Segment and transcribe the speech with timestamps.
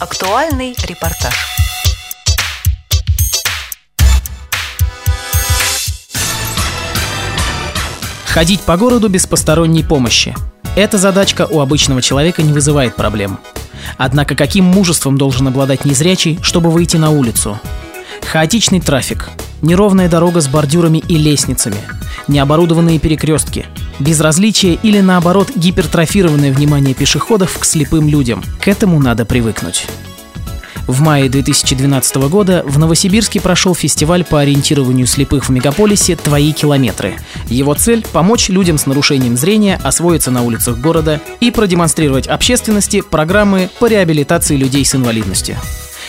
[0.00, 1.34] Актуальный репортаж.
[8.24, 10.34] Ходить по городу без посторонней помощи.
[10.74, 13.40] Эта задачка у обычного человека не вызывает проблем.
[13.98, 17.60] Однако каким мужеством должен обладать незрячий, чтобы выйти на улицу?
[18.22, 19.28] Хаотичный трафик,
[19.60, 21.76] неровная дорога с бордюрами и лестницами,
[22.26, 23.66] необорудованные перекрестки,
[24.00, 28.42] безразличие или наоборот гипертрофированное внимание пешеходов к слепым людям.
[28.60, 29.86] К этому надо привыкнуть.
[30.90, 37.14] В мае 2012 года в Новосибирске прошел фестиваль по ориентированию слепых в мегаполисе «Твои километры».
[37.46, 43.70] Его цель– помочь людям с нарушением зрения освоиться на улицах города и продемонстрировать общественности программы
[43.78, 45.56] по реабилитации людей с инвалидностью.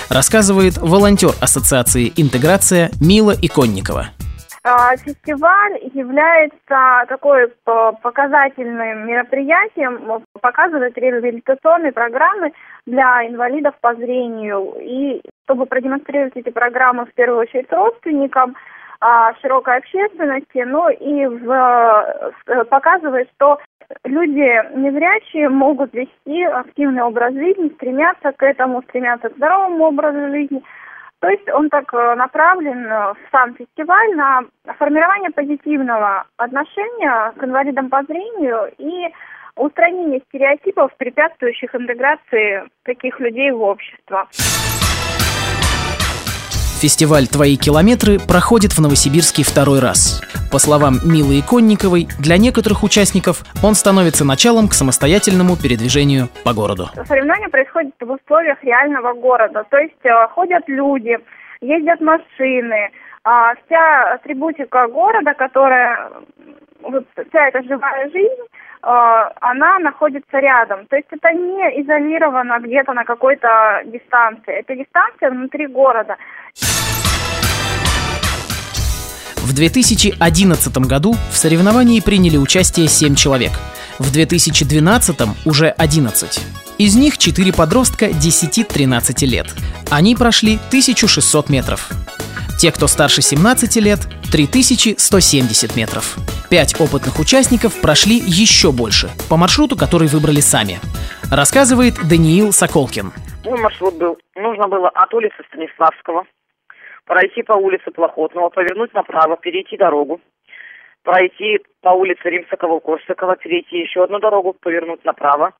[0.09, 4.09] Рассказывает волонтер Ассоциации «Интеграция» Мила Иконникова.
[4.63, 12.53] А, фестиваль является такой э, показательным мероприятием, показывает реабилитационные программы
[12.85, 14.75] для инвалидов по зрению.
[14.79, 18.55] И чтобы продемонстрировать эти программы в первую очередь родственникам,
[18.99, 23.57] а, широкой общественности, ну и в, э, показывает, что
[24.03, 30.61] люди незрячие могут вести активный образ жизни, стремятся к этому, стремятся к здоровому образу жизни–
[31.21, 34.41] то есть он так э, направлен э, в сам фестиваль на
[34.79, 39.13] формирование позитивного отношения к инвалидам по зрению и
[39.55, 44.27] устранение стереотипов, препятствующих интеграции таких людей в общество.
[46.81, 50.17] Фестиваль «Твои километры» проходит в Новосибирске второй раз.
[50.51, 56.89] По словам Милы Иконниковой, для некоторых участников он становится началом к самостоятельному передвижению по городу.
[57.05, 59.63] Соревнования происходят в условиях реального города.
[59.69, 61.19] То есть э, ходят люди,
[61.61, 62.89] ездят машины,
[63.23, 66.09] а вся атрибутика города, которая
[66.81, 68.47] вот вся эта живая жизнь, э,
[68.81, 70.85] она находится рядом.
[70.87, 74.59] То есть это не изолировано где-то на какой-то дистанции.
[74.59, 76.17] Это дистанция внутри города.
[79.37, 83.51] В 2011 году в соревновании приняли участие 7 человек.
[83.99, 86.39] В 2012 уже 11.
[86.77, 89.47] Из них 4 подростка 10-13 лет.
[89.89, 91.89] Они прошли 1600 метров.
[92.59, 93.99] Те, кто старше 17 лет,
[94.31, 96.17] 3170 метров.
[96.51, 100.83] Пять опытных участников прошли еще больше, по маршруту, который выбрали сами.
[101.31, 103.15] Рассказывает Даниил Соколкин.
[103.45, 106.25] Мой маршрут был, нужно было от улицы Станиславского
[107.05, 110.19] пройти по улице Плохотного, повернуть направо, перейти дорогу,
[111.03, 115.53] пройти по улице Римсакова-Корсакова, перейти еще одну дорогу, повернуть направо,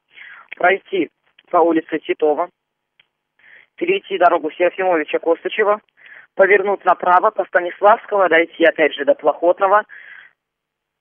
[0.58, 1.10] пройти
[1.50, 2.50] по улице Титова,
[3.76, 5.80] перейти дорогу Серафимовича Костычева,
[6.36, 9.86] повернуть направо по Станиславского, дойти опять же до Плохотного,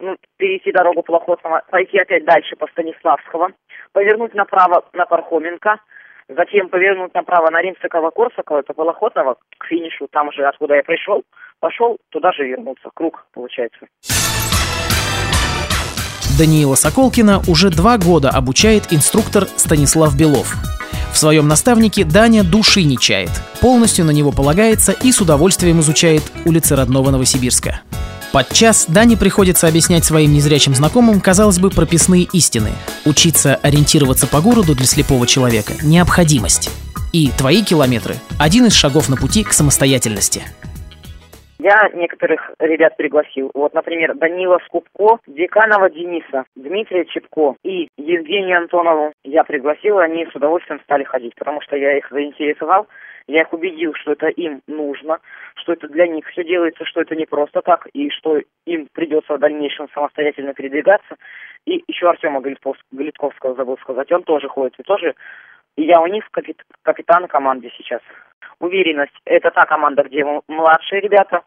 [0.00, 3.50] ну, перейти дорогу Плохотного, пойти опять дальше по Станиславского,
[3.92, 5.80] повернуть направо на Пархоменко,
[6.28, 11.22] затем повернуть направо на Римского-Корсакова, это Полохотного, к финишу, там же, откуда я пришел,
[11.60, 12.90] пошел, туда же вернуться.
[12.94, 13.86] Круг, получается.
[16.38, 20.54] Даниила Соколкина уже два года обучает инструктор Станислав Белов.
[21.12, 26.22] В своем наставнике Даня души не чает, полностью на него полагается и с удовольствием изучает
[26.46, 27.80] улицы родного Новосибирска.
[28.32, 32.70] Подчас Дане приходится объяснять своим незрячим знакомым, казалось бы, прописные истины.
[33.04, 36.70] Учиться ориентироваться по городу для слепого человека– необходимость.
[37.12, 40.44] И твои километры– один из шагов на пути к самостоятельности.
[41.62, 43.50] Я некоторых ребят пригласил.
[43.52, 50.24] Вот, например, Данила Скупко, Деканова Дениса, Дмитрия Чепко и Евгению Антонову я пригласил, и они
[50.24, 52.86] с удовольствием стали ходить, потому что я их заинтересовал,
[53.26, 55.18] я их убедил, что это им нужно,
[55.56, 59.36] что это для них все делается, что это не просто так, и что им придется
[59.36, 61.16] в дальнейшем самостоятельно передвигаться.
[61.66, 65.14] И еще Артема Галитковского забыл сказать, он тоже ходит, и тоже
[65.76, 68.00] и я у них капит, капитан команды сейчас.
[68.58, 71.42] Уверенность– это та команда, где младшие ребята,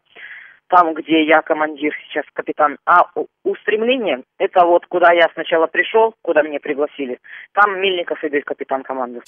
[0.67, 2.77] там, где я командир сейчас, капитан.
[2.85, 3.07] А
[3.43, 7.19] устремление– это вот куда я сначала пришел, куда меня пригласили.
[7.53, 9.21] Там Мельников Игорь, капитан команды.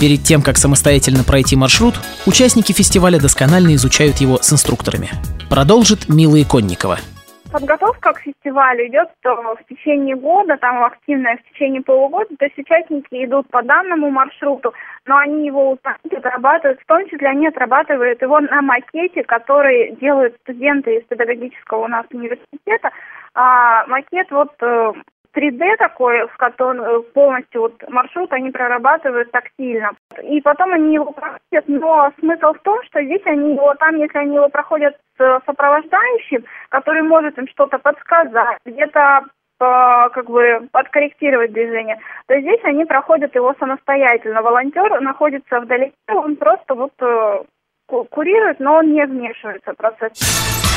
[0.00, 1.94] Перед тем, как самостоятельно пройти маршрут,
[2.26, 5.08] участники фестиваля досконально изучают его с инструкторами.
[5.48, 6.98] Продолжит Мила Иконникова–
[7.54, 13.24] подготовка к фестивалю идет в течение года, там активная в течение полугода, то есть участники
[13.24, 14.74] идут по данному маршруту,
[15.06, 20.96] но они его отрабатывают, в том числе они отрабатывают его на макете, который делают студенты
[20.96, 22.90] из педагогического у нас университета.
[23.34, 24.92] А, макет вот э,
[25.34, 29.92] 3D такой, в котором э, полностью вот маршрут они прорабатывают тактильно.
[30.22, 34.18] И потом они его проходят, но смысл в том, что здесь они его, там, если
[34.18, 39.24] они его проходят с сопровождающим, который может им что-то подсказать, где-то
[39.58, 44.42] как бы подкорректировать движение, то здесь они проходят его самостоятельно.
[44.42, 47.44] Волонтер находится вдалеке, он просто вот э,
[47.86, 50.73] курирует, но он не вмешивается в процесс.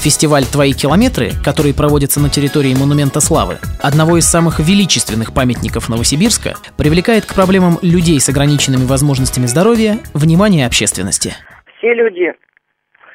[0.00, 6.56] Фестиваль «Твои километры», который проводится на территории Монумента Славы, одного из самых величественных памятников Новосибирска,
[6.80, 11.36] привлекает к проблемам людей с ограниченными возможностями здоровья внимание общественности.
[11.76, 12.32] Все люди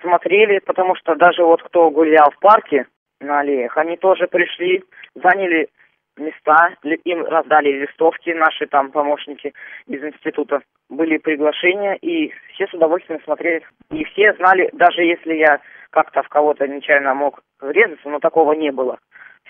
[0.05, 2.85] смотрели, потому что даже вот кто гулял в парке
[3.19, 4.83] на аллеях, они тоже пришли,
[5.15, 5.69] заняли
[6.17, 6.69] места,
[7.03, 9.53] им раздали листовки наши там помощники
[9.87, 10.61] из института.
[10.89, 13.63] Были приглашения, и все с удовольствием смотрели.
[13.89, 15.59] И все знали, даже если я
[15.95, 18.99] как-то в кого-то нечаянно мог врезаться, но такого не было.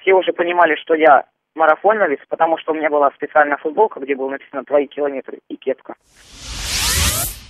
[0.01, 1.23] Все уже понимали, что я
[1.55, 5.95] марафоновец, потому что у меня была специальная футболка, где было написано «Твои километры» и кепка.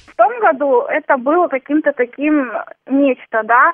[0.08, 2.50] В том году это было каким-то таким
[2.88, 3.74] нечто, да,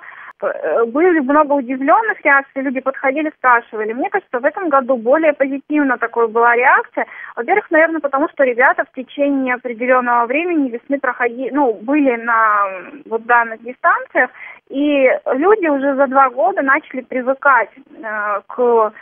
[0.87, 3.93] были много удивленных реакций, люди подходили, спрашивали.
[3.93, 7.05] Мне кажется, в этом году более позитивно такой была реакция.
[7.35, 12.65] Во-первых, наверное, потому что ребята в течение определенного времени весны проходили, ну, были на
[13.05, 14.31] вот данных дистанциях,
[14.71, 18.93] и люди уже за два года начали привыкать э, к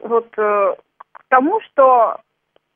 [0.00, 0.74] вот э,
[1.12, 2.20] к тому, что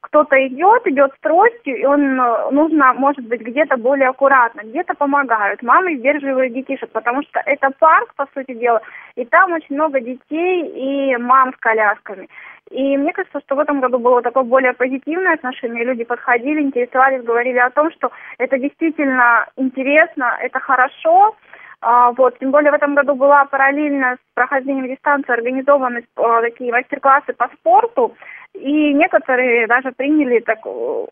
[0.02, 4.94] кто-то идет, идет с тростью, и он э, нужно, может быть, где-то более аккуратно, где-то
[4.94, 5.62] помогают.
[5.62, 8.82] Мамы сдерживают детишек, потому что это парк, по сути дела,
[9.14, 12.28] и там очень много детей и мам с колясками.
[12.70, 15.84] И мне кажется, что в этом году было такое более позитивное отношение.
[15.84, 21.36] Люди подходили, интересовались, говорили о том, что это действительно интересно, это хорошо.
[21.82, 26.70] А, вот, тем более в этом году была параллельно с прохождением дистанции организованы а, такие
[26.70, 28.14] мастер-классы по спорту.
[28.54, 31.06] И некоторые даже приняли так, э,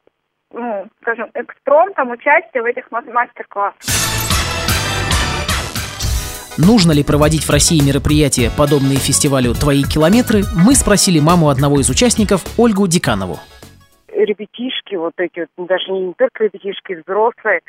[0.52, 3.81] ну, скажем, экспромтом участие в этих мастер-классах.
[6.56, 11.90] Нужно ли проводить в России мероприятия, подобные фестивалю «Твои километры», мы спросили маму одного из
[11.90, 13.38] участников, Ольгу Деканову.
[14.12, 17.61] Ребятишки, вот эти вот, даже не только ребятишки, взрослые,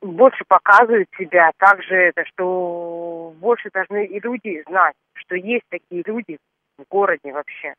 [0.00, 1.50] больше показывают себя.
[1.58, 6.38] Также это, что больше должны и люди знать, что есть такие люди
[6.78, 7.74] в городе вообще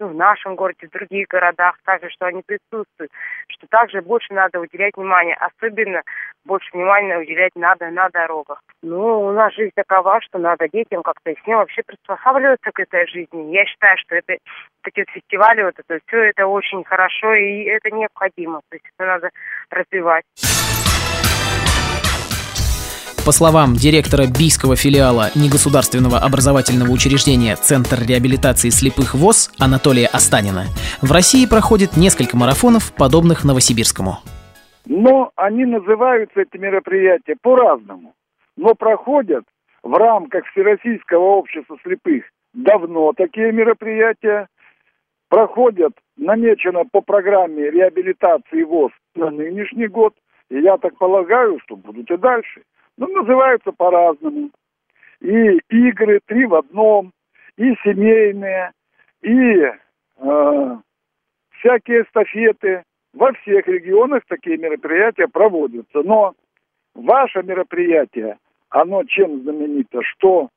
[0.00, 3.12] ну, в нашем городе, в других городах, также, что они присутствуют,
[3.48, 6.02] что также больше надо уделять внимание, особенно
[6.44, 8.60] больше внимания уделять надо на дорогах.
[8.82, 13.06] Ну, у нас жизнь такова, что надо детям как-то с ним вообще приспосабливаться к этой
[13.06, 13.54] жизни.
[13.54, 14.36] Я считаю, что это
[14.86, 18.60] эти вот фестивали, вот это все это очень хорошо и это необходимо.
[18.68, 19.30] То есть это надо
[19.70, 20.24] развивать.
[23.24, 30.64] По словам директора бийского филиала негосударственного образовательного учреждения Центр реабилитации слепых ВОЗ Анатолия Останина,
[31.00, 34.18] в России проходит несколько марафонов, подобных Новосибирскому.
[34.84, 38.12] Но они называются, эти мероприятия, по-разному.
[38.58, 39.44] Но проходят
[39.82, 44.48] в рамках Всероссийского общества слепых давно такие мероприятия.
[45.30, 50.12] Проходят, намечено по программе реабилитации ВОЗ на нынешний год.
[50.50, 52.60] И я так полагаю, что будут и дальше
[52.96, 54.50] ну, называются по-разному.
[55.20, 57.12] И игры три в одном,
[57.56, 58.72] и семейные,
[59.22, 59.70] и
[60.18, 60.76] э,
[61.58, 62.82] всякие эстафеты.
[63.12, 66.02] Во всех регионах такие мероприятия проводятся.
[66.02, 66.34] Но
[66.94, 68.38] ваше мероприятие,
[68.70, 70.02] оно чем знаменито?
[70.02, 70.48] Что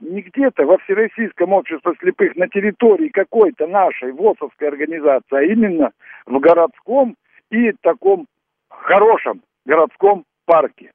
[0.00, 5.92] не где-то во Всероссийском обществе слепых на территории какой-то нашей ВОСовской организации, а именно
[6.26, 7.16] в городском
[7.50, 8.26] и таком
[8.68, 10.90] хорошем городском парке.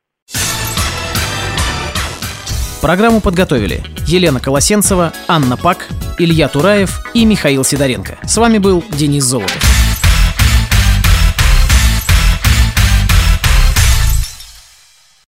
[2.82, 8.18] Программу подготовили Елена Колосенцева, Анна Пак, Илья Тураев и Михаил Сидоренко.
[8.24, 9.71] С вами был Денис Золотов.